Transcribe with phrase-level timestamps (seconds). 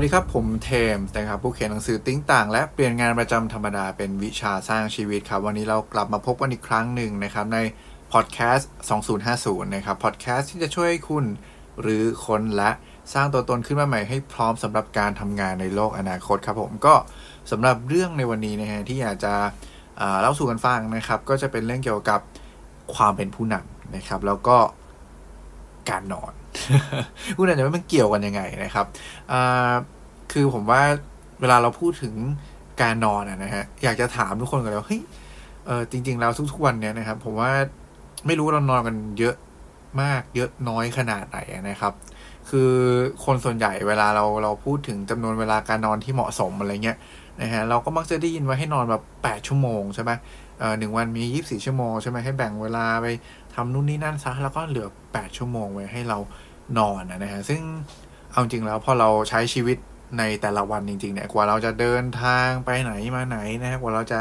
[0.00, 7.58] สวัสดีครับ ผมเทมนะครับผู้เขียนหนังสือติ้งต่าง และเปลี่ยนงานประจำธรรมดาเป็นวิชาสร้างชีวิตครับ วันนี้เรากลับมาพบกันอีกครั้งหนึ่งนะครับ ใน
[8.12, 8.70] พอดแคสต์
[9.20, 11.24] 2050 นะครับพอดแคสต์ที่จะช่วยให้คุณ
[11.80, 12.70] หรือคนและ
[13.14, 16.94] สร้างตัวตนขึ้นมาใหม่ให้พร้อมสำหรับการทำงานในโลกอนาคตครับผมก็
[17.50, 19.34] สำหรับเรื่องในวันนี้นะฮะที่อยากจะ
[20.20, 22.20] เล่าสู่กันฟังนะครับ ก็จะเป็นเรื่องเกี่ยวกับ
[22.94, 24.56] ความเป็นผู้นำนะครับ แล้วก็
[25.90, 26.32] การนอน
[27.36, 28.86] คุณอาจจะว่มันเกี่ยวกันยังไงนะครับ
[30.32, 30.82] คือผมว่า
[31.40, 32.14] เวลาเราพูดถึง
[32.82, 35.02] การนอนนะฮะอยากจะถามทุกคนกันแล้วเฮ้ย
[35.66, 37.52] เออจริง ๆ แล้วทุก ๆ วันเนี้ยนะครับ ผมว่า
[38.26, 39.36] ไม่รู้เรานอนกันเยอะ
[40.02, 41.38] มากเยอะน้อยขนาดไหน
[41.68, 41.92] นะครับ
[42.50, 42.72] คือ
[43.24, 46.98] คนส่วนใหญ่เวลาเราเราพูดถึงจำนวนเวลาการนอนที่เหมาะสมอะไรเงี้ย
[47.42, 50.10] นะฮะเราก็มักจะได้ยินว่าให้นอนแบบแปดชั่วโมงใช่ไหม
[50.58, 53.06] เออหนึ่งวันมียี่สิบสี่ชั่วโมงใช่ไหมให้แบ่งเวลาไป
[53.54, 56.18] ทำนู่นนี่นั่นซะแล้วก็เหลือแปดชั่วโมงไว้ให้เรา
[56.78, 57.60] นอนนะฮะซึ่ง
[58.30, 59.78] เอาจริงแล้วพอเราใช้ชีวิต
[60.18, 64.18] ในแต่ละวันจริงๆเนี่ยกว่าเราจะเดินทางไปไหนมาไหนนะกว่าเราจะ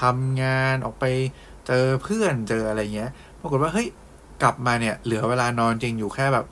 [0.00, 1.04] ทำงานออกไป
[1.66, 3.88] เจอเพื่อนเจออะไรเงี้ยปรากฏว่าเฮ้ย
[4.42, 6.46] กลับมาเนี่ย เหลือเวลานอนจริงอยู่แค่แบบ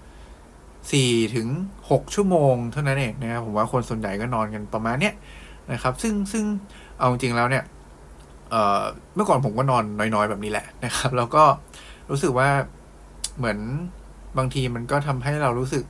[0.93, 1.49] สี่ถึง
[1.91, 5.15] หกชั่วโมงเท่านั้นเองนะครับผมว่าคนส่วนใหญ่ก็นอนกันประมาณเนี้ย
[5.73, 6.45] นะครับ ซึ่งซึ่ง
[6.99, 7.65] เอาจริงแล้วเนี่ย
[8.51, 9.85] เเมื่อก่อนผมก็นอน
[10.15, 11.45] น้อยๆแบบนี้แหละนะครับ แล้วก็
[12.11, 12.49] รู้สึกว่า
[13.39, 13.59] เหมือน
[14.39, 15.85] บางทีมันก็ทำให้เรารู้สึก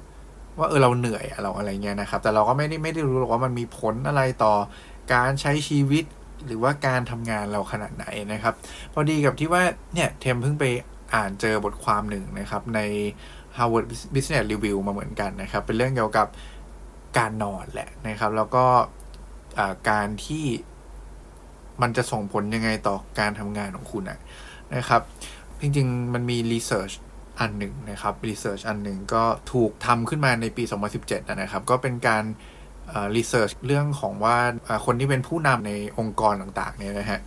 [0.58, 4.54] ว่าเออเราเหนื่อยเราอะไรเงี้ยนะครับ แต่เราก็ไม่ได้ไม่ได้รู้หรอกว่ามันมีผลอะไรต่อ
[5.14, 6.04] การใช้ชีวิต
[6.46, 8.54] หรือว่าการทำงานเราขนาดไหนนะครับ
[8.92, 9.62] พอดีกับที่ว่า
[9.94, 10.64] เนี่ยเทมเพิ่งไป
[11.14, 12.80] อ่านเจอบทความหนึ่งนะครับ ใน
[13.56, 16.26] Harvard Business Review มาเหมือนกันนะครับ เป็นเรื่องเกี่ยวกับ
[17.18, 18.64] การนอนแหละนะครับ แล้วก็
[19.90, 20.44] การที่
[21.82, 24.04] มันจะส่งผลยังไงต่อการทำงานของคุณ
[24.76, 25.02] นะครับ
[25.60, 26.92] จริงๆ มันมี research
[27.40, 30.64] อันหนึ่งนะครับ research อันหนึ่งก็ถูกทำขึ้นมาในปี
[30.98, 32.24] 2017 นะครับ ก็เป็นการ
[33.16, 34.36] research เรื่องของว่า
[34.86, 37.20] คนที่เป็นผู้นำในองค์กรต่างๆเนี่ยนะฮะ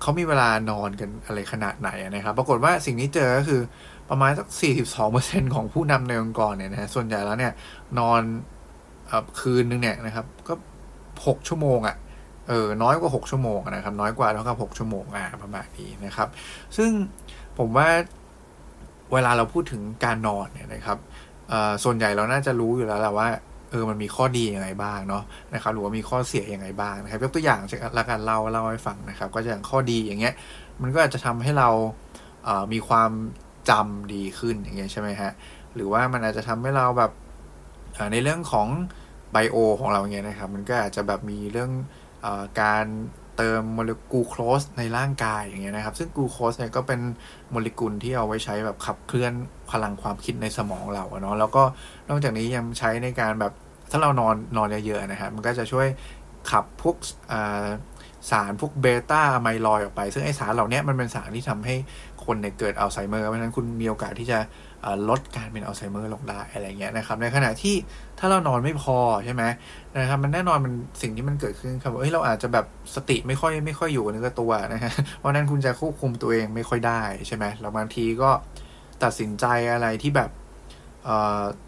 [0.00, 3.60] เขามีเวลานอนกันอะไรขนาดไหนนะครับ ปรากฏว่าสิ่งที่เจอก็คือ
[4.10, 4.48] ประมาณสัก
[4.96, 7.52] 42%ของผู้นำในองค์กรเนี่ยนะส่วนใหญ่แล้วเนี่ย
[7.98, 8.22] นอน
[9.10, 10.54] อคืนนึงเนี่ยนะครับ ก็
[11.00, 11.96] 6 ชั่วโมงอะ่ะ
[12.48, 16.28] เออน้อยกว่า 6 ชั่วโมงนะครับ น้อยกว่าเท่ากับ 6 ชั่วโมงอะประมาณนี้นะครับ
[16.76, 16.90] ซึ่ง
[17.58, 17.88] ผมว่า
[19.12, 20.98] เวลาเราพูดถึงการนอนเนี่ยนะครับ
[21.84, 23.28] ส่วนใหญ่เราน่าจะรู้อยู่แล้วแหละว่า
[23.70, 25.22] เออมันมีข้อดียังไงบ้างเนาะ
[25.54, 27.60] นะครับหรือว่ามีข้อเสียยังไงบ้างนะครับยกตัวอย่าง
[27.98, 30.34] ละกันเล่าเล่าให้ฟังนะครับ ก็จะอย่างข้อดีอย่างเงี้ย
[30.82, 31.68] มันก็อาจจะทำให้เรา
[32.44, 33.10] เมีความ
[33.70, 35.30] จำดีขึ้นอย่างเงี้ยใช่ไหมฮะ
[35.74, 37.12] หรือว่ามันอาจจะทำให้เราแบบ
[38.12, 38.68] ในเรื่องของ
[39.32, 41.70] ไบโอของเราเงี้ยนะครับ มันก็อาจจะแบบมีเรื่อง
[42.24, 42.26] อ
[42.60, 42.86] การ
[43.40, 47.00] เติมโมเลกุลโคสในร่างกายอย่างเงี้ยนะครับ ซึ่งกูโคสเนี่ยก็เป็น
[47.50, 49.32] โมเลกุลที่เอาไว้ใช้แบบขับเคลื่อน
[49.70, 51.62] พลังความคิดในสมองเราเนาะแล้วก็
[52.08, 53.52] นอกจากนี้ยังใช้ในการแบบ
[53.90, 55.86] ถ้าเรานอนนอนเยอะๆนะครับมันก็จะช่วย
[56.50, 56.96] ขับพวก
[58.30, 61.76] สารพวกเบต้าไมลอยออกไป ซึ่งไอสารเหล่านี้มันเป็นสารที่ทำให้
[62.24, 64.38] คนเนี่ยเกิดอัลไซเมอร์เพราะฉะนั้นคุณมีโอกาสที่จะ
[65.08, 67.74] ลดการเป็นอัลไซเมอร์ลงได้อะไรเงี้ยนะครับ ในขณะที่
[68.18, 69.42] ถ้าเรานอนไม่พอใช่ไหม
[69.98, 78.30] นะครับ มันแน่นอนมันสิ่งที่มันเกิดขึ้นครับเฮ้ยเราอาจจะแบบสติไม่ค่อยไม่ค่อยอยู่ในตัวนะฮะเพราะนั้นคุณจะควบคุมตัวเองไม่ค่อยได้ใช่ไหมแล้วบางทีก็
[79.02, 80.30] ตัดสินใจอะไรที่แบบ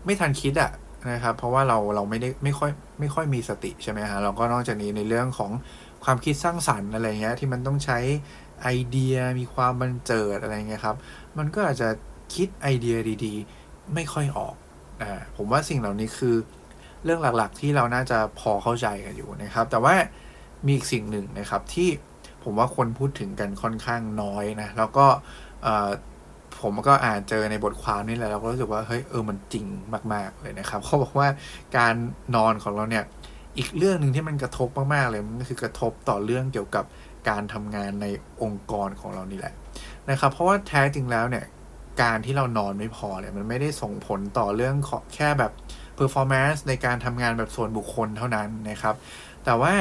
[0.05, 0.73] ไม่ทันคิดอะ
[1.13, 5.51] นะครับ เพราะว่าเราเราไม่ได้ไม่ค่อยไม่ค่อยมีสติใช่ไหมฮะเราก็นอกจากนี้ในเรื่องของ
[6.05, 7.99] ความคิดสร้างสรรค์อะไรเงี้ยที่มันต้องใช้
[8.63, 10.97] ไอเดียมีความบันเจิดอะไรเงี้ยครับ
[11.39, 11.89] มันก็อาจจะ
[12.35, 14.55] คิดไอเดียดีๆ ไม่ค่อยออก
[15.03, 16.35] อ่าผมว่าสิ่งเหล่านี้คือ
[17.05, 19.95] เรื่องหลักๆที่เราน่าจะพอเข้าใจกันอยู่นะครับ แต่ว่า
[20.67, 21.89] มีอีกสิ่งหนึ่งนะครับที่
[22.45, 25.07] ผมว่าคนพูดถึงกันค่อนข้างน้อยนะ แล้วก็
[26.61, 29.67] ผมก็อ่านเจอในบทความนี่แหละเราก็รู้สึกว่าเฮ้ยเออมันจริง
[30.13, 31.29] มาก ๆเลยนะครับเขาบอกว่า
[31.79, 31.95] การ
[32.37, 33.05] นอนของเราเนี่ย
[33.59, 36.85] อีกเรื่องหนึ่งที่มันกระทบมากๆเลยมันก็คือกระทบต่อเรื่องเกี่ยวกับ
[37.29, 38.07] การทำงานใน
[38.43, 39.55] องค์กรของเรานี่แหละ
[40.11, 41.45] นะครับ เพราะว่าแท้จริงแล้วเนี่ย
[42.01, 44.77] การที่เรานอนไม่พอเนี่ยมันไม่ได้ส่งผลต่อเรื่อง
[45.15, 45.53] แค่แบบ
[45.99, 48.95] performance ในการทำงานแบบส่วนบุคคลเท่านั้นนะครับ
[49.45, 49.75] แต่ว่า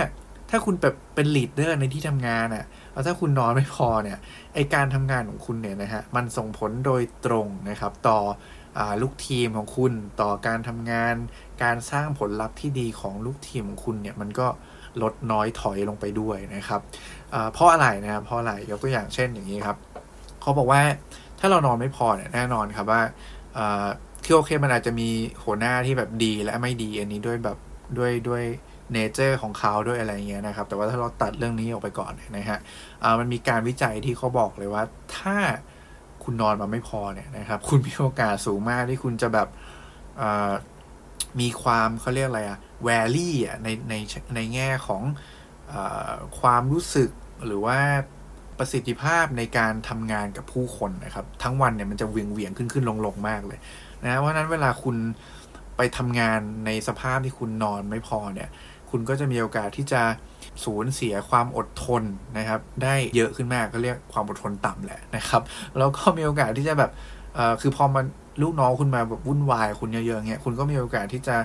[0.50, 4.18] ถ้าคุณแบบเป็น leader ในที่ทำงานอะแล้วถ้าคุณนอนไม่พอเนี่ย
[4.54, 8.20] ไอการทำงานของคุณเนี่ยนะฮะมันส่งผลโดยตรงนะครับ ต่อ
[8.78, 11.16] อลูกทีมของคุณต่อการทำงาน
[11.64, 14.48] การสร้างผลลัพธ์ที่ดีของลูกทีมของคุณเนี่ยมันก็
[15.02, 16.82] ลดน้อยถอยลงไปด้วยนะครับ
[17.54, 19.78] เพราะอะไรนะครับเพราะอะไรยกตัวอย่างเช่นอย่างนี้ครับ
[20.42, 20.82] เขาบอกว่า
[21.42, 23.02] ถ้าเรานอนไม่พอเนี่ยแน่นอนครับว่า
[24.26, 25.10] คือโอเคมันอาจจะมี
[25.44, 27.58] หัวหน้าที่แบบดีและไม่ดี อันนี้ด้วยแบบ
[27.98, 28.44] ด้วยด้วย
[28.94, 32.60] เนเจอร์ของเขาด้วยอะไรเงี้ยนะครับ แต่ว่าถ้าเราตัดเรื่องนี้ออกไปก่อนนะฮะ
[33.20, 34.84] มันมีการวิจัยที่เขาบอกเลยว่า
[35.18, 35.38] ถ้า
[36.24, 39.48] คุณนอนมาไม่พอเนี่ยนะครับ คุณมีโอกาสสูงมากที่คุณจะแบบ
[41.40, 43.96] มีความเขาเรียกอะไรอะแวลี่อะในใน
[44.36, 45.04] ในแง่ของ
[45.72, 45.74] อ
[46.40, 47.10] ความรู้สึก
[47.46, 47.80] หรือว่า
[48.64, 53.60] ประสิทธิภาพในการทำงานกับผู้คนนะครับ ทั้งวันเนี่ยมันจะเวียงเวียงขึ้นขึ้นลงลงมากเลย
[54.04, 54.96] นะเพราะนั้นเวลาคุณ
[55.78, 58.50] ไปทำงานในสภาพที่คุณนอนไม่พอเนี่ย
[58.92, 60.02] คุณก็จะมีโอกาสที่จะ
[60.64, 62.04] สูญเสียความอดทน
[62.38, 65.42] นะครับ ได้เยอะขึ้นมากก็เรียกความอดทนต่ำแหละนะครับ
[65.78, 66.92] แล้วก็มีโอกาสที่จะแบบ
[67.36, 68.06] เอ่อคือพอมัน
[68.42, 71.36] ลูกน้องคุณมาแบบวุ่นวายคุณเยอะๆเงี้ยคุณก็มีโอกาสที่จะ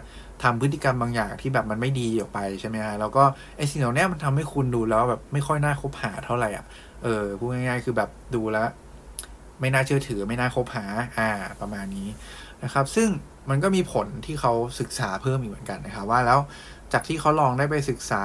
[0.42, 3.24] ทำพฤติกรรมบางอย่างที่แบบมันไม่ดีออกไปใช่ไหมฮะแล้วก็
[3.56, 6.64] ไอ้สิ่งเหล่านี้มันทำให้คุณดูแล้วแบบไม่ค่อยน่าคบหาเท่าไหร่อะ
[7.04, 8.68] เออพูดง่ายๆ คือแบบดูแล้ว
[9.60, 10.84] ไม่น่าเชื่อถือไม่น่าคบหา
[11.18, 11.30] อ่า
[11.60, 12.08] ประมาณนี้
[12.64, 13.08] นะครับ ซึ่ง
[13.50, 16.38] มันก็มีผลที่เขาศึกษาเพิ่มอีกเหมือนกันนะครับ ว่าแล้ว
[16.92, 18.22] จากที่เขาลองได้ไปศึกษา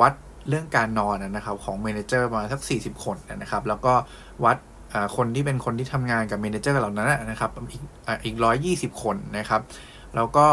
[0.00, 0.12] วัด
[0.48, 2.60] เรื่องการนอนนะครับของ manager ประมาณสัก
[2.96, 3.94] 40 คนนะครับ แล้วก็
[4.44, 4.56] วัด
[5.16, 7.82] คนที่เป็นคนที่ทำงานกับ manager เหล่านั้นนะครับ อีก
[8.24, 9.60] อีกร้อยยี่สิบคนนะครับ
[10.16, 10.46] แล้วก็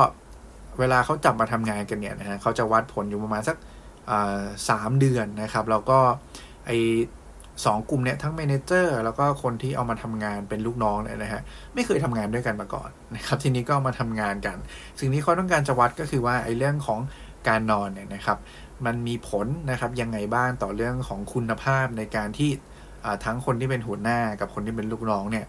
[0.80, 3.58] เวลาเขาจับมาทำงานกันเนี่ยนะฮะเขาจะวัดผลอยู่ประมาณสัก
[4.70, 6.00] สามเดือนนะครับแล้วก็
[6.68, 6.72] ไอ
[7.66, 11.42] สองกลุ่มเนี่ยทั้ง manager แล้วก็คนที่เอามาทำงานเป็นลูกน้องเนี่ยนะฮะ
[11.74, 14.58] ไม่เคยทำงานด้วยกันมาก่อนนะครับทีนี้ก็มาทำงานกัน
[15.00, 17.00] สิ่งที่เขาต้องการจะวัดก็คือว่าไอ้เรื่องของ
[17.48, 18.38] การนอนเนี่ยนะครับ
[18.86, 22.50] มันมีผลนะครับยังไงบ้างต่อเรื่องของคุณภาพในการที่
[23.26, 25.46] ทั้งคนที่เป็นหัวหน้ากับคนที่เป็นลูกน้องเนี่ย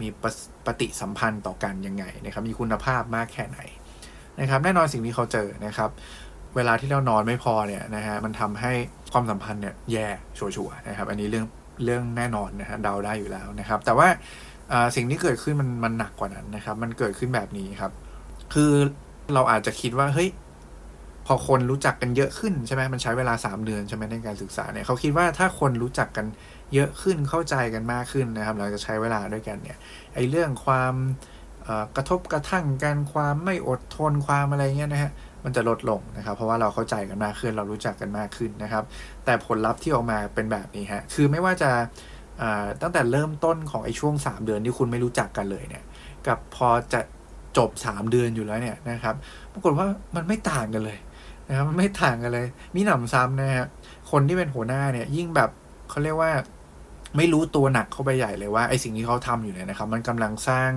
[0.00, 0.24] มีป
[0.66, 3.58] ปฏิสัมพันธ์ต่อกันยังไงนะครับมีคุณภาพมากแค่ไหน
[4.40, 5.90] นะครับแน่นอนสิ่งที่เขาเจอนะครับ
[6.56, 8.72] เวลาที่เรานอนไม่พอเนี่ยนะฮะมันทำให้
[9.12, 10.06] ความสัมพันธ์เนี่ยแย่
[10.38, 11.46] ชัวร์นะครับอันนี้เรื่อง
[11.84, 14.08] เรื่องแน่นอนนะฮะเดาได้อยู่แล้วนะครับ แต่ว่า
[14.96, 17.92] สิ่งที่เกิดขึ้นมันมันหนักกว่านั้นนะครับ มันเกิดขึ้นแบบนี้ครับ
[18.54, 18.72] คือ
[19.34, 20.30] เราอาจจะคิดว่าเฮ้ย
[21.26, 26.26] พอคนรู้จักกันเยอะขึ้นใช่ไหมมันใช้เวลา 3 เดือนใช่ไหมในการศึกษาเนี่ยเขาคิดว่าถ้าคนรู้จักกัน
[26.74, 29.78] เยอะขึ้นเข้าใจกันมากขึ้นนะครับ เราจะใช้เวลาด้วยกันเนี่ย
[30.14, 30.94] ไอ้เรื่องความ
[31.96, 35.12] กระทบกระทั่งกันความไม่อดทนความอะไรเงี้ยนะฮะ
[35.44, 38.84] มันจะลดลงนะครับ เพราะว่าเราเข้าใจกันมากขึ้น เรารู้จักกันมากขึ้นนะครับ
[39.24, 41.70] แต่ผลลัพธ์ที่ออกมาเป็นแบบนี้ฮะคือไม่ว่าจะ
[42.82, 45.84] ตั้งแต่เริ่มต้นของไอ้ช่วง 3 เดือนที่คุณไม่รู้จักกันเลยเนี่ย
[46.26, 47.00] กับพอจะ
[47.56, 49.14] จบ 3 เดือนอยู่แล้วเนี่ยนะครับ
[49.52, 49.86] ปรากฏว่า
[50.16, 50.98] มันไม่ต่างกันเลย
[51.48, 53.66] นะครับมันไม่ต่างกันเลย มีหนำซ้ำนะฮะ
[54.10, 55.50] คนที่เป็นหัวหน้าเนี่ยยิ่งแบบ
[55.90, 56.32] เขาเรียกว่า
[57.16, 60.70] ไม่รู้ตัวหนักเข้าไปใหญ่เลยว่าไอ้สิ่งที่เขาทำอยู่เนี่ยนะครับ มันกำลังสร้าง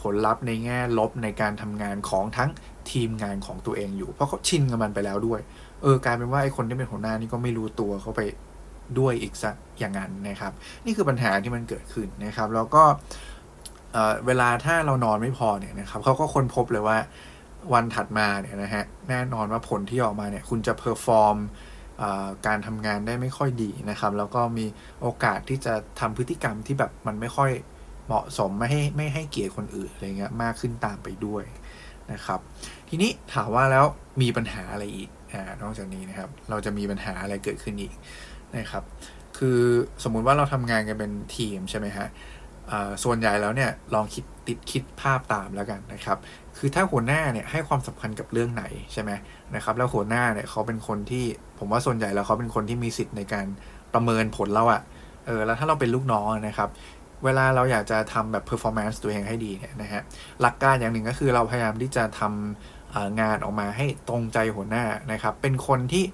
[0.00, 2.50] ผลลัพธ์ในแง่ลบในการทำงานของทั้ง
[2.90, 5.40] ทีมงานของตัวเองอยู่ เพราะเขาชินกับมันไปแล้วด้วย
[5.82, 8.20] เออกลายเป็นว่าไอคนที่เป็นหัวหน้านี่ก็ไม่รู้ตัวเขาไป
[8.98, 10.52] ด้วยอีกสักอย่างนั้นนะครับ
[10.84, 12.82] นี่คือปัญหาที่มันเกิดขึ้นนะครับแล้วก็
[14.26, 16.98] เวลาถ้าเรานอนไม่พอเนี่ยนะครับเขาก็ค้นพบเลยว่า
[17.72, 21.36] วันถัดมาเนี่ยนะฮะแน่นอนว่าผลที่ออกมาเนี่ยคุณจะ perform
[22.46, 24.66] การทำงานได้ไม่ค่อยดีนะครับ แล้วก็มี
[25.02, 27.50] โอกาสที่จะทำพฤติกรรมที่แบบมันไม่ค่อย
[28.06, 31.44] เหมาะสมไม่ให้ไม่ให้เกียรติคนอื่นอะไรเงี้ยมากขึ้นตามไปด้วย
[32.12, 32.40] นะครับ
[32.88, 33.84] ทีนี้ถามว่าแล้ว
[34.22, 37.94] มีปัญหาอะไรอีกอ่านอกจากนี้นะครับ เราจะมีปัญหาอะไรเกิดขึ้นอีก
[38.58, 38.84] นะครับ
[39.38, 39.60] คือ
[40.04, 42.06] สมมุติว่าเราทำงานกันเป็นทีมใช่ไหมฮะ
[43.04, 46.18] ส่วนใหญ่แล้วเนี่ยลองคิดติดคิดภาพตามแล้วกันนะครับ
[46.58, 49.10] คือถ้าหัวหน้าเนี่ยให้ความสำคัญกับเรื่องไหนใช่ไหม
[49.54, 51.24] นะครับ แล้วหัวหน้าเนี่ยเขาเป็นคนที่
[51.58, 53.46] ผมว่าส่วนใหญ่แล้วเขาเป็นคนที่มีสิทธิ์ในการ
[53.94, 54.82] ประเมินผลเราอะ
[55.26, 56.68] เออแล้วถ้าเราเป็นลูกน้องนะครับ
[57.26, 60.02] เวลาเราอยากจะทำแบบ performance ตัวเองให้ดีเนี่ยนะฮะ
[60.40, 66.04] หลักการอย่างหนึ่งก็คือเราพยายามที่จะทำงานออกมาให้ตรงใจหัวหน้านะครับ เป็นคนที่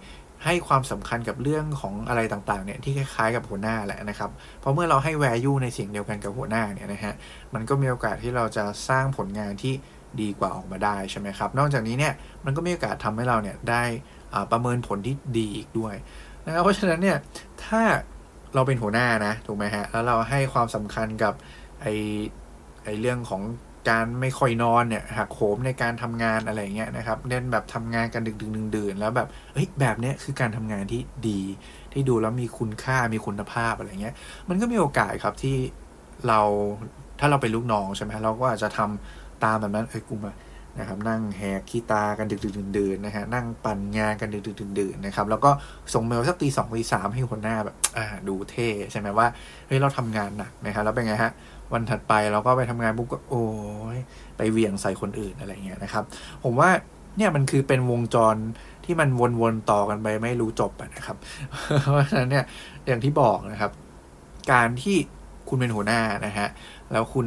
[0.44, 7.14] ให้ความสำคัญกับเรื่องของอะไรต่างๆเนี่ยที่คล้ายๆกับหัวหน้าแหละนะครับ เพราะเมื่อเราให้ value ในสิ่งเดียวกันกับหัวหน้าเนี่ยนะฮะ
[7.54, 9.74] มันก็มีโอกาสที่เราจะสร้างผลงานที่
[10.20, 12.12] ดีกว่าออกมาได้ใช่ไหมครับ นอกจากนี้เนี่ย
[12.44, 13.84] มันก็มีโอกาสทำให้เราเนี่ยได้
[14.52, 15.94] ประเมินผลที่ดีอีกด้วย
[16.46, 17.18] นะครับ เพราะฉะนั้นเนี่ย
[17.64, 17.82] ถ้า
[18.54, 21.34] เราเป็นหัวหน้านะถูกไหมฮะ แล้วเราให้ความสำคัญกับ
[21.80, 21.86] ไอ
[22.84, 23.42] ไอเรื่องของ
[23.90, 31.40] การไม่ค่อยนอนเนี่ยหักโหมในการทำงานอะไรเงี้ยนะครับเน้นแบบทำงานกันดึกดึกดื่นแล้วแบบเฮ้ยแบบเนี้ยคือการทำงานที่ดี
[31.92, 34.14] ที่ดูแล้วมีคุณค่ามีคุณภาพอะไรเงี้ย
[34.48, 35.56] มันก็มีโอกาสครับที่
[36.28, 36.40] เรา
[37.20, 40.32] ถ้าเราเป็นลูกน้องใช่ไหมเราก็อาจจะทำตามแบบนั้นเอ้ยกูมา
[40.78, 45.50] นะครับนั่งแหกขี้ตากันดึกดึกดื่นนะฮะนั่งปั่นงานกันดึกดึกดื่นนะครับแล้วก็
[45.94, 49.26] ส่งเมลสักตีสองตีสามให้คนหน้าแบบอ่าดูเท่ใช่ไหมว่า
[49.66, 51.32] เฮ้ยเราทำงานหนักนะครับแล้วเป็นไงฮะ
[51.72, 53.44] วันถัดไปเราก็ไปทำงานปุ๊บก็โอ้
[53.96, 53.98] ย
[54.36, 56.04] ไปเวียงใส่คนอื่นอะไรเงี้ยนะครับ
[56.44, 56.70] ผมว่า
[57.16, 58.36] เนี่ยมันคือเป็นวงจร
[58.84, 59.08] ที่มัน
[59.40, 61.16] วนๆต่อกันไปไม่รู้จบนะครับ
[61.90, 62.44] เพราะฉะนั้นเนี่ย
[62.86, 63.70] อย่างที่บอกนะครับ
[64.52, 64.96] การที่
[65.48, 66.48] คุณเป็นหัวหน้านะฮะ
[66.92, 67.26] แล้วคุณ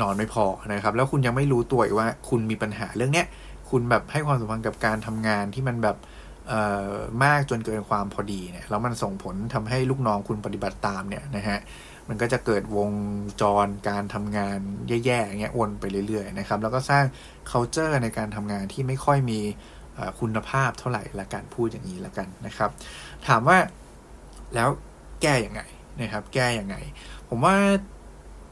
[0.00, 3.26] นอนไม่พอนะครับ แล้วคุณยังไม่รู้ตัวว่าคุณมีปัญหาเรื่องเนี้ย
[3.70, 5.96] คุณแบบให้ความสำคัญกับการทำงานที่มันแบบ
[7.24, 11.58] มากจนเกินความพอดีเนี่ยแล้วมันส่งผลทำให้ลูกน้องคุณปฏิบัติตามเนี่ยนะฮะ
[12.08, 12.90] มันก็จะเกิดวง
[13.40, 17.04] จรการทำงานแย่ๆอย่างเงี้ยวนไปเรื่อยๆนะครับ แล้วก็สร้าง
[17.50, 19.40] culture ในการทำงานที่ไม่ค่อยมี
[20.20, 22.70] คุณภาพเท่าไหร่ละกันพูดอย่างนี้ละกันนะครับ
[23.26, 23.58] ถามว่า
[24.54, 24.68] แล้ว
[25.22, 25.62] แก้อย่างไง
[26.00, 26.76] นะครับ แก้อย่างไง
[27.28, 27.56] ผมว่า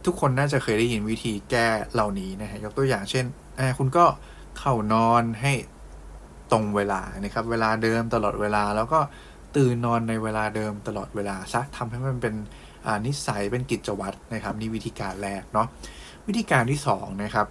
[0.06, 3.24] ทุกคนน่าจะเคยได้ยินวิธีแก้เหล่านี้นะฮะยกตัวอย่างเช่น
[3.78, 4.04] คุณก็
[4.58, 5.52] เข้านอนให้
[6.52, 9.00] ตรงเวลานะครับ เวลาเดิมตลอดเวลา แล้วก็
[9.56, 12.34] ตื่นนอนในเวลาเดิมตลอดเวลาซักทำให้มันเป็น
[13.06, 15.66] นิสัยเป็นกิจวัตรนะครับนี่วิธีการแรกเนาะ
[16.26, 17.46] วิธีการที่2นะครับ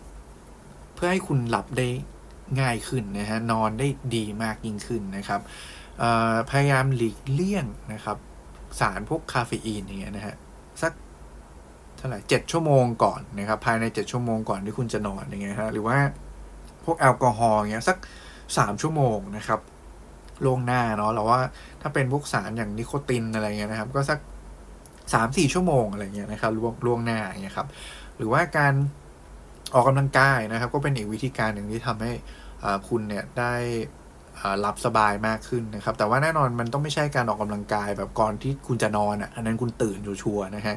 [0.95, 1.87] เพื่อให้คุณหลับได้
[2.59, 5.41] ง่ายขึ้นนะฮะนอนได้ดีมากยิ่งขึ้นนะครับ
[6.49, 8.17] พยายามหลีกเลี่ยงนะครับ
[8.79, 10.35] สารพวกคาเฟอีนอย่างเงี้ยนะฮะ
[12.03, 15.97] ท่าไหร่เจ็ดชั่วโมงก่อนนะครับภายในเจ็ดชั่วโมงก่อนที่คุณจะนอนอย่างเงี้ยฮะหรือว่า
[16.85, 17.97] พวกแอลกอฮอล์เงี้ยสัก
[18.57, 19.59] สามชั่วโมงนะครับ
[20.45, 21.39] ล่วงหน้าเนาะเราว่า
[21.81, 24.19] ถ้าเป็นพวกสารอย่างนิโคตินอะไรเงี้ยนะครับ ก็สัก
[25.13, 27.67] สามสี่ชั่วโมงอะไรเงี้ยนะครับล่วงล่วงหน้าเงี้ยครับ
[28.17, 28.73] หรือว่าการ
[29.73, 32.11] ออกกำลังกายนะครับ ก็เป็นอีกวิธีการหนึ่งที่ทำให้
[32.87, 33.53] คุณเนี่ยได้
[34.65, 40.75] รับสบายมากขึ้นนะครับ แต่ว่าแน่นอนมันต้องไม่ใช่การออกกำลังกายแบบก่อนที่คุณจะนอนอะอันนั้นคุณตื่นชัวร์นะฮะ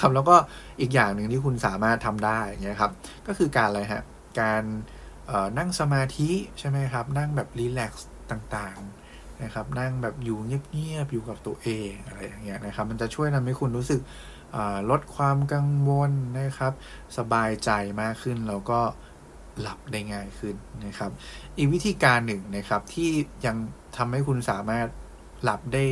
[0.00, 0.36] ครับแล้วก็
[0.80, 2.92] อีกอย่างหนึ่งที่คุณสามารถทำได้เงี้ยครับ
[3.26, 4.02] ก็คือการอะไรฮะ
[4.40, 4.62] การ
[5.58, 14.00] นั่งสมาธิใช่ไหมครับ นั่งแบบรีแลกซ์ต่างๆนะครับ นั่งแบบอยู่เงียบๆอยู่กับตัวเองอะไรอย่างเงี้ยนะครับ มันจะช่วยทำให้คุณรู้สึก
[14.90, 16.72] ลดความกังวลนะครับ
[17.18, 17.70] สบายใจ
[18.02, 18.80] มากขึ้นแล้วก็
[19.60, 20.54] หลับได้ง่ายขึ้น
[20.86, 21.10] นะครับ
[21.56, 23.08] อีกวิธีการหนึ่งนะครับที่
[23.46, 23.56] ยัง
[23.96, 24.86] ทำให้คุณสามารถ
[25.42, 25.84] หลับได้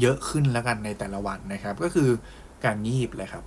[0.00, 2.08] เยอะขึ้นแล้วกันในแต่ละวันนะครับ ก็คือ
[2.64, 3.44] การงีบเลยครับ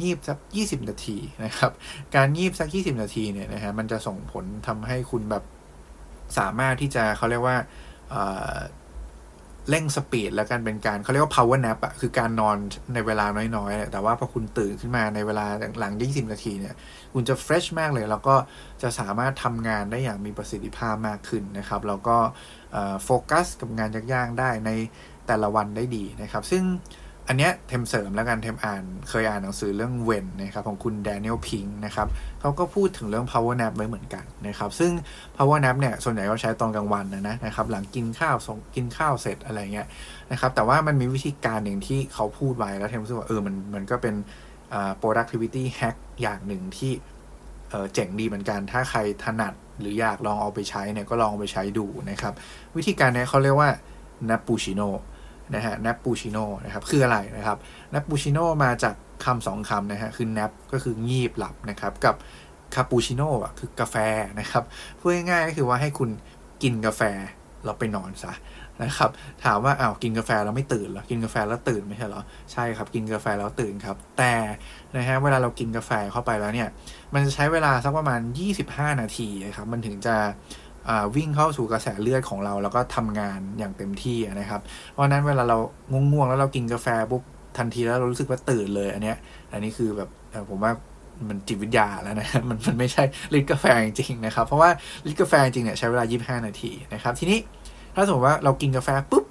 [0.00, 1.72] งีบสักยี่สิบนาทีนะครับ
[2.16, 5.44] การงีบสักยี่สิบนาทีเนี่ยนะฮะมันจะส่งผลทำให้คุณแบบ
[6.38, 7.56] สามารถที่จะเขาเรียกว่า
[9.70, 12.56] เร่ง speed แล้วกันเป็นการเขาเรียกว่า power nap อะคือการนอน
[12.94, 15.46] ในเวลาน้อยๆ แต่ว่าพอคุณตื่นขึ้นมาในเวลา
[15.78, 16.74] หลัง 20 นาทีเนี่ย
[17.12, 18.34] คุณจะ fresh มากเลย แล้วก็
[18.82, 22.16] จะสามารถทำงานได้อย่างมีประสิทธิภาพมากขึ้นนะครับ แล้วก็
[23.04, 24.70] โฟกัสกับงานยากๆ ได้ใน
[25.26, 26.64] แต่ละวันได้ดีนะครับ ซึ่ง
[27.30, 32.08] อันเนี้ยเทมเสริมแล้วกันเทมอ่านเคยอ่านหนังสือเรื่อง When นะครับของคุณแดเนียลพิงค์นะครับ
[32.40, 34.92] เขาก็พูดถึงเรื่อง power nap ไว้เหมือนกันนะครับซึ่ง
[35.36, 39.88] power nap เนี่ยส่วนใหญ่ก็ใช้ตอนกลางวันนะนะครับหลังกินข้าวส่งกินข้าวเสร็จอะไรเงี้ย
[40.32, 44.14] นะครับแต่ว่ามันมีวิธีการหนึ่งที่เขาพูดไว้แล้วเทมรู้สึกว่าเออมันมันก็เป็น
[45.00, 46.92] productivity hack อย่างหนึ่งที่
[47.70, 52.34] เเจ๋งดีเหมือนกันถ้าใครถนัดหรืออยากลองเอาไปใช้เนี่ยก็ลองเอาไปใช้ดูนะครับ
[52.76, 53.70] วิธีการนี้เขาเรียกว่า
[54.30, 54.92] nappuccino น
[55.54, 57.58] นะฮะ n a p ปูชิโนนะครับ คืออะไรนะครับ
[57.94, 62.14] n a p ปูชิโนมาจากคำสองคำนะฮะ คือ nap ก็คืองีบหลับนะครับ กับ
[62.74, 63.96] คาปูชิโน่อะคือกาแฟ
[64.40, 64.64] นะครับ
[64.98, 66.10] พูดง่ายๆก็คือว่าให้คุณ
[66.62, 67.02] กินกาแฟ
[67.64, 68.32] เราไปนอนซะ
[68.82, 69.10] นะครับ
[69.44, 74.34] ถามว่าอ้าวกินกาแฟแล้วไม่ตื่นหรอ กินกาแฟแล้วตื่นไม่ใช่หรอ ใช่ครับ กินกาแฟแล้วตื่นครับ แต่
[74.96, 76.68] นะฮะเวลาเรากินกาแฟเข้าไปแล้วเนี่ย
[77.14, 78.20] มันจะใช้เวลาสักประมาณ
[78.60, 80.16] 25 นาทีครับ มันถึงจะ
[81.16, 84.60] วิ่งเข้าสู่กระแสเลือดของเรา แล้วก็ทำงานอย่างเต็มที่นะครับ
[84.92, 85.58] เพราะนั้นเวลาเรา
[86.12, 87.22] ง่วงๆแล้วเรากินกาแฟปุ๊บ
[87.58, 89.16] ทันทีแล้วเรารู้สึกว่าตื่นเลยอันเนี้ย
[89.52, 90.08] อันนี้คือแบบ
[90.50, 90.72] ผมว่า
[91.28, 93.04] มันจิตวิทยาแล้วนะมันมันไม่ใช่
[93.34, 94.70] ลิตรกาแฟจริงๆนะครับ เพราะว่า
[95.06, 96.04] ลิตรกาแฟจริงเนี่ยใช้เวลา
[96.38, 97.38] 25 นาทีนะครับ ทีนี้
[97.94, 99.24] ถ้าสมมติว่าเรากินกาแฟปุ๊บ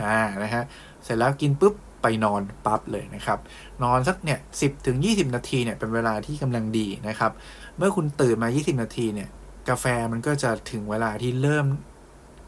[0.00, 0.64] อ่านะฮะ
[1.04, 3.38] เสร็จแล้วกินปุ๊บไปนอนปั๊บเลยนะครับ
[3.82, 7.32] นอนสักเนี่ยสิบถึงยี่สิบนาทีเนี่ยเป็นเวลาที่กำลังดีนะครับ
[7.78, 9.28] เมื่อคุณตื่นมา 20 นาทีเนี่ย
[9.68, 11.66] กาแฟมันก็จะถึงเวลาที่เริ่ม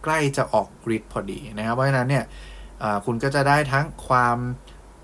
[0.05, 2.25] ใกล้จะออกฤทธิ์พอดีนะครับเพราะฉะนั้นเนี่ย
[3.07, 4.39] คุณก็จะได้ทั้งความ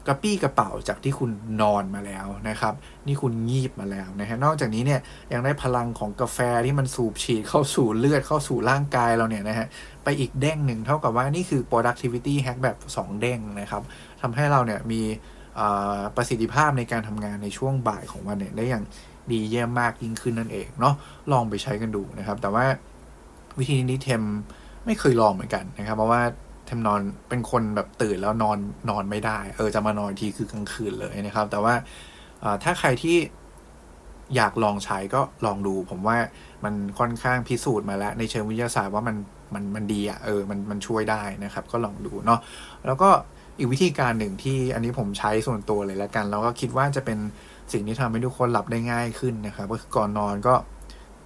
[0.07, 2.75] กระปี้กระเป๋าจากที่คุณนอนมาแล้วนะครับ
[3.07, 5.01] นี่คุณงีบมาแล้วนะฮะนอกจากนี้เนี่ย
[5.33, 9.67] ยังได้พลังของกาแฟที่มันสูบฉีดเข้าสู่เลือดเข้าสู่ร่างกายเราเนี่ยนะฮะ
[10.05, 13.83] ไปอีกเด้งหนึ่งเท่ากับว่านี่คือ productivity hack แบบ 2 เด้งนะครับ
[14.21, 15.03] ทำให้เราเนี่ยมี
[16.17, 18.85] ประสิทธิภาพในการทำงานในช่วงบ่ายของวันเนี่ยได้อย่าง
[19.31, 20.95] ดีเยี่ยมมากยิ่งขึ้นนั่นเองเนาะ
[21.33, 22.65] ลองไปใช้กันดูนะครับ แต่ว่า
[23.59, 24.23] วิธีนี้เทม
[24.87, 26.23] ไม่เคยลองเหมือนกันนะครับ เพราะว่า
[26.67, 28.59] เทมนอนเป็นคนแบบตื่นแล้วนอน
[28.91, 31.75] นอนไม่ได้ เออจะมานอนทีคือกลางคืนเลยนะครับ แต่ว่า
[32.63, 33.17] ถ้าใครที่
[34.37, 36.17] อยากลองใช้ก็ลองดู ผมว่า
[36.65, 39.17] มันค่อนข้างพิสูจน์มาแล้วในเชิงวิทยาศาสตร์ว่ามัน
[39.55, 42.41] มันมันดีอะ่ะเออมันมันช่วยได้นะครับ ก็ลองดูเนาะ
[42.87, 43.11] แล้วก็
[43.59, 47.19] อีกวิธีการหนึ่งที่อันนี้ผมใช้ส่วนตัวเลยแล้วกัน แล้วก็คิดว่าจะเป็น
[47.73, 50.55] สิ่งที่ทำให้ทุกคนหลับได้ง่ายขึ้นนะครับ ก็คือก่อนนอนก็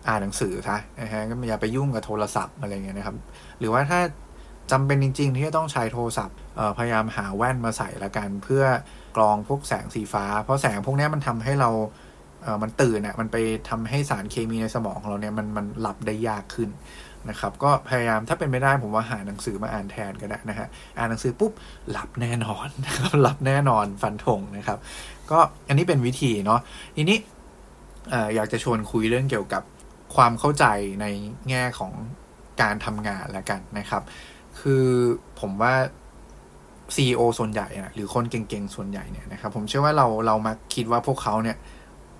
[0.08, 3.16] อ่านหนังสือซะนะฮะก็อย่าไปยุ่งกับโทรศัพท์อะไรเงี้ยนะครับ
[3.58, 4.00] หรือว่าถ้า
[4.70, 6.36] จำเป็นจริง ๆ ที่จะต้องใช้โทรศัพท์
[6.78, 8.64] พยายามหาแว่นมาใส่ละกัน เพื่อ
[9.16, 11.70] กรองพวกแสงสีฟ้า เพราะแสงพวกนี้มันทำให้เรา
[12.62, 13.36] มันตื่นอะมันไป
[13.68, 16.70] ทำให้สารเคมีในสมองของเราเนี่ยมันมันหลับได้ยากขึ้น
[17.30, 21.52] นะครับ ก็พยายามถ้าเป็นไม่ได้ผมว่าหาหนังสือมาอ่านแทนก็ได้นะฮะอ่านหนังสือปุ๊บ
[21.90, 24.78] หลับแน่นอนนะครับหลับแน่นอนฟันธงนะครับ
[25.30, 26.60] ก็อันนี้เป็นวิธีเนาะ
[26.96, 27.18] ทีนี้
[28.34, 29.62] อยากจะชวนคุยเรื่องเกี่ยวกับ
[30.16, 30.64] ความเข้าใจ
[31.00, 31.06] ใน
[31.48, 31.92] แง่ของ
[32.62, 34.02] การทำงานแล้วกันนะครับ
[34.60, 34.84] คือ
[35.40, 35.74] ผมว่า
[36.94, 41.56] CEO ส่วนใหญ่นะหรือคนเก่งๆ ส่วนใหญ่เนี่ยนะครับ ผมเชื่อว่าเราเรามาคิดว่าพวกเขาเนี่ย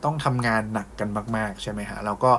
[0.05, 2.33] ต้องทำงานหนักกันมาก ๆ ใช่ไหมฮะแล้วก็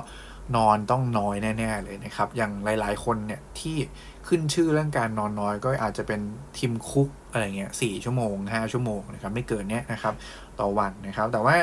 [0.56, 3.76] นอนต้องน้อยแน่ๆเลยนะครับ อย่างหลาย ๆ คนเนี่ยที่
[4.28, 6.20] ขึ้นชื่อเรื่องการนอนน้อยก็อาจจะเป็น
[6.58, 10.14] ทีมคุกอะไรเงี้ยสี่ชั่วโมงห้าชั่วโมงนะครับไม่เกินเนี้ยนะครับ
[10.60, 11.56] ต่อวันนะครับ แต่ว่า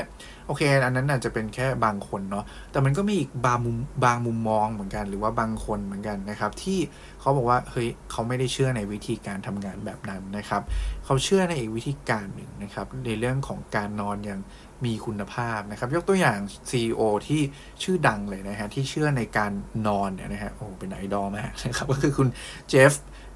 [0.48, 6.79] โอเคอันนั้นอาจจะเป็นแค่บางคนเนาะแต่มันก็มีอีกบางมุมบางมุมมองเหมือนกัน หรือว่าบางคนเหมือนกันนะครับ ที่
[7.19, 10.62] เขาบอกว่าเฮ้ยเขาไม่ได้เชื่อในวิธีการทำงานแบบนั้นนะครับ
[11.05, 14.41] เขาเชื่อในอีกวิธีการหนึ่งนะครับ ในเรื่องของการนอนอย่าง
[14.86, 16.39] มีคุณภาพนะครับ ยกตัวอย่าง
[16.70, 17.42] CEO ที่
[17.84, 19.51] ชื่อดังเลยนะฮะ ที่เชื่อในการ
[19.88, 22.27] นอนเนี่ยนะฮะโอ้เป็นไอดอลมากนะครับ ก็คือคุณ
[22.70, 22.94] เจฟ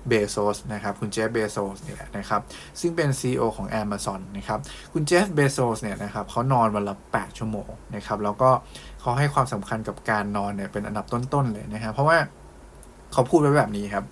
[0.07, 2.41] เบโซสนะครับ คุณเจฟเบโซสนี่แหละนะครับ
[2.79, 4.59] ซึ่งเป็น CEO ของ Amazon นะครับ
[4.93, 8.49] คุณเจฟเบโซสเนี่ยนะครับเขานอนวันละ 8 ชั่วโมงนะครับ แล้วก็
[9.01, 12.17] เขาให้ความสำคัญกับการนอนเนี่ยเป็นอันดับต้น ๆ เลยนะครับเพราะว่า
[13.13, 14.05] เขาพูดไว้แบบนี้ครับ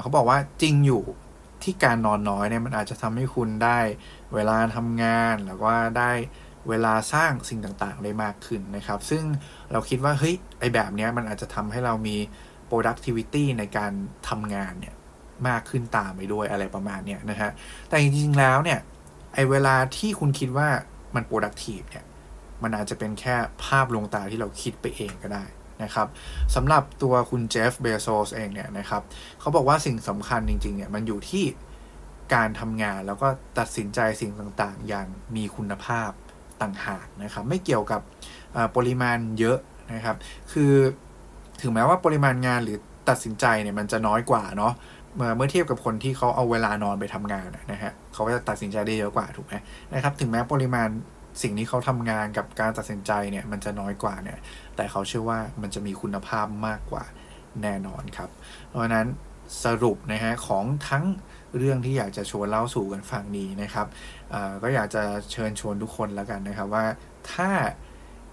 [0.00, 1.02] เขาบอกว่าจริงอยู่
[1.64, 3.78] ที่การนอนน้อยเนี่ยมันอาจจะทำให้คุณได้
[4.34, 6.12] เวลาทำงานแล้วก็ได้
[6.68, 9.22] เวลาสร้างสิ่งต่างๆ ได้มากขึ้นนะครับ ซึ่ง
[9.72, 12.16] เราคิดว่าเฮ้ยไอแบบเนี้ยมันอาจจะทำให้เรามี
[12.70, 13.92] productivity ในการ
[14.28, 14.94] ทำงานเนี่ย
[15.48, 17.50] มากขึ้นตามไปด้วยอะไรประมาณเนี้ยนะฮะ
[17.88, 18.78] แต่จริงๆแล้วเนี่ย
[19.34, 20.68] ไอเวลาที่คุณคิดว่า
[21.14, 22.04] มัน productive เนี่ย
[22.62, 25.44] มันอาจจะเป็นแค่ภาพลวงตาที่เราคิดไปเองก็ได้
[25.82, 26.08] นะครับ
[26.54, 29.02] สำหรับตัวคุณเจฟเบโซสเองเนี่ยนะครับ
[29.40, 31.44] เขาบอกว่าสิ่งสำคัญจริงๆเนี่ยมันอยู่ที่
[32.34, 34.32] การทำงานแล้วก็ตัดสินใจสิ่ง
[34.62, 35.06] ต่างๆ อย่าง
[35.36, 36.10] มีคุณภาพ
[36.62, 38.00] ต่างหากนะครับ ไม่เกี่ยวกับ
[38.76, 39.58] ปริมาณเยอะ
[39.94, 40.16] นะครับ
[40.52, 40.72] คือ
[41.62, 44.72] ถึงแม้ว่าปริมาณงานหรือตัดสินใจเนี่ยมันจะน้อยกว่าเนาะ
[45.16, 49.54] เมื่อเมื่อเทียบกับคนที่เขาเอาเวลานอนไปทำงานนะฮะเขาก็จะตัดสินใจได้เยอะกว่าถูกไหม
[49.94, 50.88] นะครับ ถึงแม้ปริมาณ
[51.42, 54.38] สิ่งที่เขาทำงานกับการตัดสินใจเนี่ยมันจะน้อยกว่าเนี่ย
[54.80, 57.04] แต่เขาเชื่อว่ามันจะมีคุณภาพมากกว่า
[57.62, 58.30] แน่นอนครับ
[58.68, 59.06] เพราะนั้น
[59.64, 61.04] สรุปนะฮะของทั้ง
[61.58, 63.86] เรื่องที่อยากจะชวนเล่าสู่กันฟังนี้นะครับ
[64.62, 66.84] ก็อยากจะเชิญชวนทุกคนแล้วกันนะครับว่า
[67.32, 67.50] ถ้า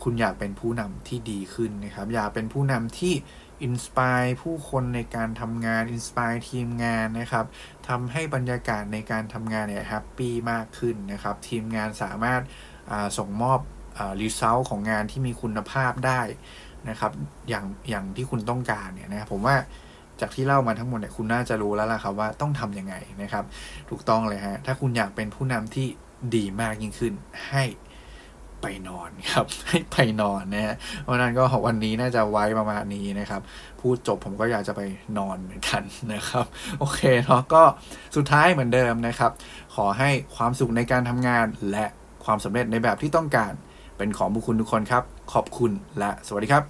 [0.04, 3.14] คุณอยากเป็นผู้นำที่ดีขึ้นนะครับ อยากเป็นผู้นำที่
[3.64, 7.46] inspire ผู้คนในการทำงาน inspire ทีมงานนะครับ
[7.88, 12.42] ทำให้บรรยากาศในการทำงานเนี่ย happy มากขึ้นนะครับ ทีมงานสามารถ
[13.18, 13.60] ส่งมอบ
[14.22, 16.22] result ของงานที่มีคุณภาพได้
[16.90, 17.12] นะครับ
[17.50, 19.56] อย่างอย่างที่คุณต้องการเนี่ยนะผมว่า
[20.22, 23.44] จากที่เล่ามาทั้งหมดเนี่ยคุณน่าจะรู้แล้วล่ะครับว่าต้องทํำยังไงนะครับ
[23.90, 25.88] ถูกต้องเลยฮะถ้าคุณอยากเป็นผู้นำที่
[26.36, 27.14] ดีมากยิ่งขึ้น
[27.50, 27.64] ให้
[28.62, 33.42] ไปนอนครับ ให้ไปนอนนะฮะเพราะนั้นก็วันนี้น่าจะไว้ประมาณนี้นะครับ
[33.80, 34.82] พูดจบผมก็อยากจะไป
[35.18, 35.82] นอนเหมือนกัน
[36.14, 36.46] นะครับ
[36.80, 37.64] โอเคเนาะก็
[38.16, 39.32] สุดท้ายเหมือนเดิมนะครับ
[39.76, 41.86] ขอให้ความสุขในการทำงานและ
[42.26, 43.54] ความสำเร็จในแบบที่ต้องการ
[43.98, 46.64] เป็นของพวกคุณทุกคนครับ ขอบคุณและสวัสดีครับ